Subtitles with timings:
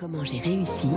[0.00, 0.88] Comment j'ai réussi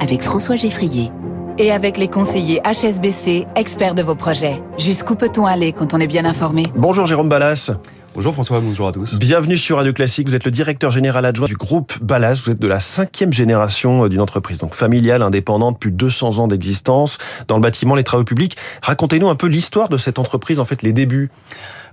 [0.00, 1.12] avec François Geffrier.
[1.58, 4.60] Et avec les conseillers HSBC, experts de vos projets.
[4.78, 6.64] Jusqu'où peut-on aller quand on est bien informé?
[6.74, 7.70] Bonjour Jérôme Ballas.
[8.16, 9.14] Bonjour François, bonjour à tous.
[9.14, 10.26] Bienvenue sur Radio Classique.
[10.26, 12.42] Vous êtes le directeur général adjoint du groupe Ballas.
[12.44, 16.40] Vous êtes de la cinquième génération euh, d'une entreprise donc familiale, indépendante, plus de 200
[16.40, 18.56] ans d'existence dans le bâtiment, les travaux publics.
[18.82, 21.30] Racontez-nous un peu l'histoire de cette entreprise, en fait, les débuts.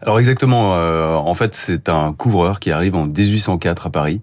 [0.01, 4.21] Alors exactement, euh, en fait c'est un couvreur qui arrive en 1804 à Paris.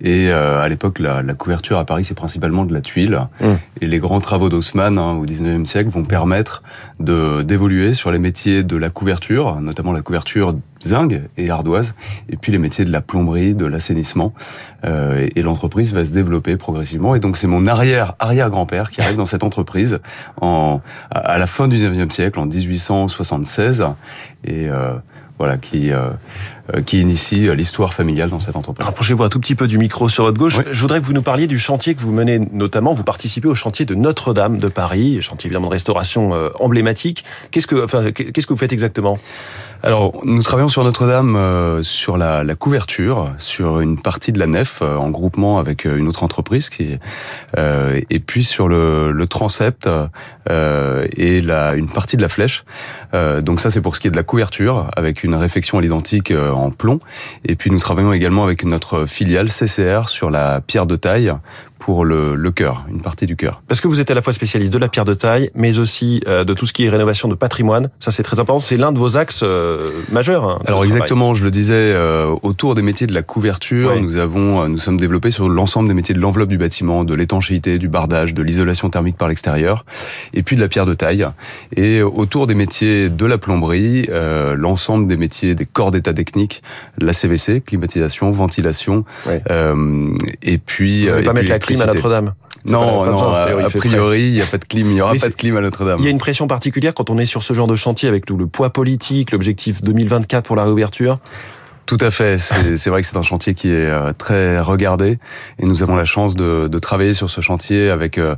[0.00, 3.18] Et euh, à l'époque la, la, couverture à Paris c'est principalement de la tuile.
[3.40, 3.46] Mmh.
[3.80, 6.62] et les grands travaux d'Haussmann hein, au 19e siècle vont permettre
[7.00, 11.94] de d'évoluer sur les métiers de la couverture, notamment la couverture zinc et ardoise
[12.28, 14.32] et puis les métiers de la plomberie, de l'assainissement.
[14.84, 17.16] Euh, et, et l'entreprise va se développer progressivement.
[17.16, 19.98] Et donc c'est mon arrière arrière grand-père qui arrive dans cette entreprise
[20.40, 23.86] en à la fin du 19e siècle en 1876
[24.44, 24.94] et euh,
[25.38, 28.84] voilà, qui euh, qui initie l'histoire familiale dans cette entreprise.
[28.84, 30.58] Rapprochez-vous un tout petit peu du micro sur votre gauche.
[30.58, 30.64] Oui.
[30.70, 33.54] Je voudrais que vous nous parliez du chantier que vous menez, notamment, vous participez au
[33.54, 37.24] chantier de Notre-Dame de Paris, chantier évidemment de restauration euh, emblématique.
[37.50, 39.18] Qu'est-ce que, enfin, qu'est-ce que vous faites exactement?
[39.84, 44.48] Alors, nous travaillons sur Notre-Dame euh, sur la, la, couverture, sur une partie de la
[44.48, 46.98] nef euh, en groupement avec euh, une autre entreprise qui,
[47.56, 49.88] euh, et puis sur le, le transept
[50.50, 52.64] euh, et la, une partie de la flèche.
[53.12, 56.32] donc ça, c'est pour ce qui est de la couverture avec une réfection à l'identique
[56.32, 56.98] en plomb.
[57.44, 61.32] Et puis nous travaillons également avec notre filiale CCR sur la pierre de taille
[61.78, 63.62] pour le, le cœur, une partie du cœur.
[63.68, 66.20] Parce que vous êtes à la fois spécialiste de la pierre de taille, mais aussi
[66.26, 67.90] euh, de tout ce qui est rénovation de patrimoine.
[68.00, 68.60] Ça, c'est très important.
[68.60, 69.76] C'est l'un de vos axes euh,
[70.10, 70.44] majeurs.
[70.44, 74.02] Hein, Alors exactement, je le disais, euh, autour des métiers de la couverture, oui.
[74.02, 77.78] nous avons, nous sommes développés sur l'ensemble des métiers de l'enveloppe du bâtiment, de l'étanchéité,
[77.78, 79.84] du bardage, de l'isolation thermique par l'extérieur,
[80.34, 81.26] et puis de la pierre de taille.
[81.76, 84.08] Et autour des métiers de la plomberie,
[84.56, 86.62] l'ensemble des métiers des corps d'état technique,
[86.98, 89.34] la CVC, climatisation, ventilation, oui.
[90.42, 91.06] et puis.
[91.06, 92.34] Vous et pas puis mettre la clim à Notre-Dame.
[92.64, 95.18] Non, non, besoin, a, priori, il n'y a pas de clim, il n'y aura Mais
[95.18, 95.98] pas de clim à Notre-Dame.
[96.00, 98.26] Il y a une pression particulière quand on est sur ce genre de chantier avec
[98.26, 101.18] tout le poids politique, l'objectif 2024 pour la réouverture.
[101.88, 102.38] Tout à fait.
[102.76, 105.18] C'est vrai que c'est un chantier qui est euh, très regardé
[105.58, 108.36] et nous avons la chance de, de travailler sur ce chantier avec, euh,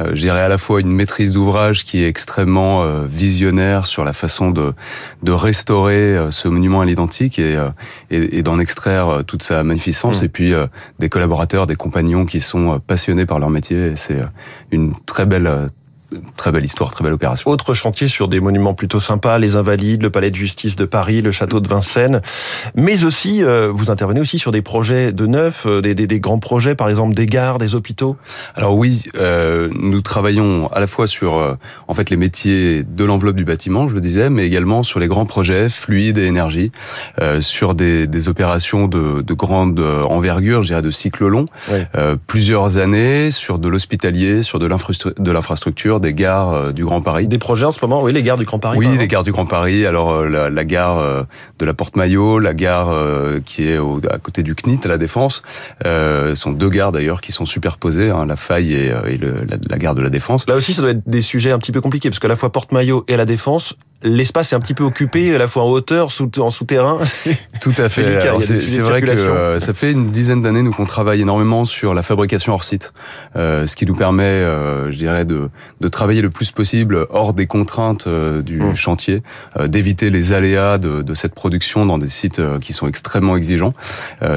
[0.00, 4.04] euh, je dirais à la fois une maîtrise d'ouvrage qui est extrêmement euh, visionnaire sur
[4.04, 4.74] la façon de,
[5.22, 7.68] de restaurer euh, ce monument à l'identique et, euh,
[8.10, 10.20] et, et d'en extraire toute sa magnificence.
[10.20, 10.24] Mmh.
[10.24, 10.52] Et puis
[10.98, 13.92] des collaborateurs, des compagnons qui sont passionnés par leur métier.
[13.94, 14.18] C'est
[14.72, 15.68] une très belle
[16.38, 17.50] Très belle histoire, très belle opération.
[17.50, 21.20] Autre chantier sur des monuments plutôt sympas, les Invalides, le Palais de Justice de Paris,
[21.20, 22.22] le Château de Vincennes,
[22.74, 26.18] mais aussi, euh, vous intervenez aussi sur des projets de neuf, euh, des, des, des,
[26.18, 28.16] grands projets, par exemple des gares, des hôpitaux.
[28.54, 31.58] Alors oui, euh, nous travaillons à la fois sur
[31.88, 35.08] en fait les métiers de l'enveloppe du bâtiment, je le disais, mais également sur les
[35.08, 36.72] grands projets fluides et énergie,
[37.40, 41.80] sur des, des, opérations de, de, grande envergure, je dirais de cycle long, oui.
[42.26, 44.66] plusieurs années, sur de l'hospitalier, sur de
[45.30, 47.26] l'infrastructure des gares euh, du Grand Paris.
[47.26, 48.78] Des projets en ce moment, oui, les gares du Grand Paris.
[48.78, 49.86] Oui, les gares du Grand Paris.
[49.86, 51.22] Alors euh, la, la gare euh,
[51.58, 52.94] de la Porte-Maillot, la gare
[53.44, 55.42] qui est au, à côté du CNIT à la Défense,
[55.86, 59.56] euh, sont deux gares d'ailleurs qui sont superposées, hein, la Faille et, et le, la,
[59.68, 60.46] la, gare de la Défense.
[60.48, 62.50] Là aussi, ça doit être des sujets un petit peu compliqués parce que la fois
[62.50, 66.12] Porte-Maillot et la Défense, l'espace est un petit peu occupé, à la fois en hauteur,
[66.12, 66.98] sous, en souterrain.
[67.60, 68.20] Tout à fait.
[68.40, 72.02] C'est vrai que euh, ça fait une dizaine d'années nous qu'on travaille énormément sur la
[72.02, 72.92] fabrication hors site,
[73.36, 75.50] euh, ce qui nous permet, euh, je dirais, de,
[75.80, 78.76] de travailler le plus possible hors des contraintes euh, du mmh.
[78.76, 79.22] chantier,
[79.58, 83.36] euh, d'éviter les aléas de, de, cette production dans des sites euh, qui sont extrêmement
[83.36, 83.72] exigeants.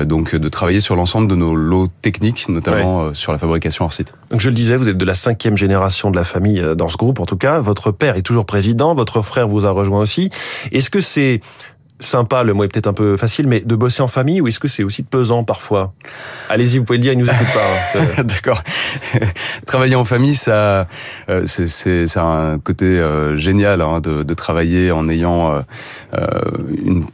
[0.03, 3.13] donc de travailler sur l'ensemble de nos lots techniques, notamment ouais.
[3.13, 4.13] sur la fabrication hors site.
[4.29, 6.97] Donc je le disais, vous êtes de la cinquième génération de la famille dans ce
[6.97, 7.59] groupe, en tout cas.
[7.59, 10.29] Votre père est toujours président, votre frère vous a rejoint aussi.
[10.71, 11.41] Est-ce que c'est
[12.03, 14.59] sympa, le mot est peut-être un peu facile, mais de bosser en famille ou est-ce
[14.59, 15.93] que c'est aussi pesant parfois?
[16.49, 17.99] Allez-y, vous pouvez le dire, il nous écoute pas.
[17.99, 18.23] Hein.
[18.23, 18.63] D'accord.
[19.65, 20.87] travailler en famille, ça,
[21.29, 25.53] euh, c'est un côté euh, génial hein, de, travailler en ayant
[26.15, 26.41] euh,
[26.83, 27.05] une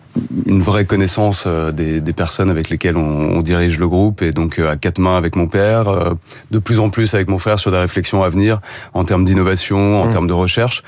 [0.45, 4.31] une vraie connaissance euh, des, des, personnes avec lesquelles on, on, dirige le groupe et
[4.31, 6.13] donc euh, à quatre mains avec mon père, euh,
[6.51, 8.59] de plus en plus avec mon frère sur des réflexions à venir
[8.93, 10.11] en termes d'innovation, en mmh.
[10.11, 10.83] termes de recherche.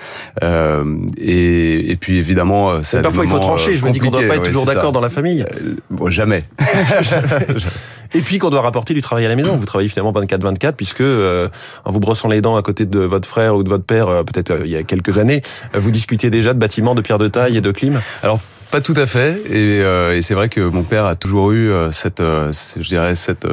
[1.18, 3.76] Et, et, puis évidemment, c'est parfois il faut trancher.
[3.76, 5.46] Je me dis qu'on ne doit pas être toujours d'accord dans la famille.
[5.90, 6.44] Bon, jamais.
[8.14, 9.56] Et puis qu'on doit rapporter du travail à la maison.
[9.56, 11.48] Vous travaillez finalement 24-24 puisque euh,
[11.86, 14.24] en vous brossant les dents à côté de votre frère ou de votre père, euh,
[14.24, 15.42] peut-être euh, il y a quelques années,
[15.74, 18.02] vous discutiez déjà de bâtiments de pierre de taille et de clim.
[18.24, 18.40] Alors
[18.71, 19.42] pas tout à fait.
[19.50, 23.48] Et, euh, et c'est vrai que mon père a toujours eu cette, je dirais cette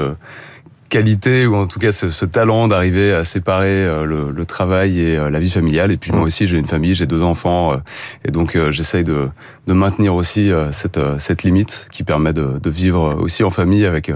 [0.88, 5.00] qualité ou en tout cas ce, ce talent d'arriver à séparer euh, le, le, travail
[5.00, 5.92] et euh, la vie familiale.
[5.92, 7.76] Et puis moi aussi j'ai une famille, j'ai deux enfants euh,
[8.24, 9.28] et donc j'essaye de,
[9.66, 14.10] de maintenir aussi cette, cette limite qui permet de, de vivre aussi en famille avec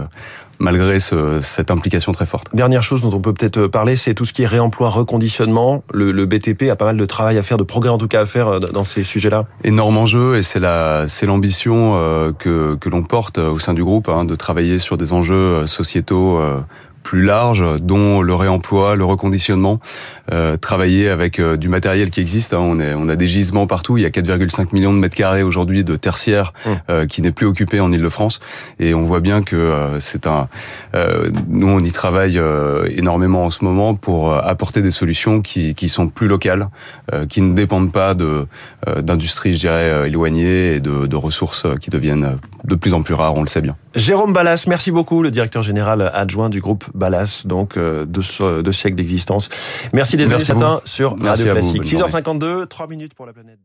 [0.61, 2.55] malgré ce, cette implication très forte.
[2.55, 5.83] Dernière chose dont on peut peut-être parler, c'est tout ce qui est réemploi, reconditionnement.
[5.93, 8.21] Le, le, BTP a pas mal de travail à faire, de progrès en tout cas
[8.21, 9.47] à faire dans ces sujets-là.
[9.65, 11.95] Énorme enjeu et c'est la c'est l'ambition
[12.39, 16.41] que que l'on porte au sein du groupe hein, de travailler sur des enjeux sociétaux
[17.02, 19.81] plus large, dont le réemploi, le reconditionnement,
[20.32, 22.55] euh, travailler avec euh, du matériel qui existe.
[22.55, 22.61] Hein.
[22.61, 23.97] On, est, on a des gisements partout.
[23.97, 26.70] Il y a 4,5 millions de mètres carrés aujourd'hui de tertiaire mmh.
[26.91, 28.41] euh, qui n'est plus occupé en Ile-de-France.
[28.79, 30.49] Et on voit bien que euh, c'est un.
[30.94, 32.41] Euh, nous, on y travaille
[32.97, 36.69] énormément en ce moment pour apporter des solutions qui, qui sont plus locales,
[37.29, 38.46] qui ne dépendent pas de
[39.03, 42.38] d'industries, je dirais, éloignées et de, de ressources qui deviennent
[42.70, 43.34] de plus en plus rares.
[43.34, 43.76] On le sait bien.
[43.94, 48.22] Jérôme Ballas, merci beaucoup, le directeur général adjoint du groupe Ballas, donc euh, deux,
[48.62, 49.50] deux siècles d'existence.
[49.93, 51.84] Merci d'être venu ce matin sur Radio Classique.
[51.84, 53.58] 6h52, 3 minutes pour la planète.